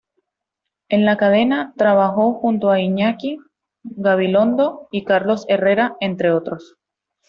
[0.89, 3.37] En la cadena, trabajó junto a Iñaki
[3.83, 6.77] Gabilondo y Carlos Herrera entre otros.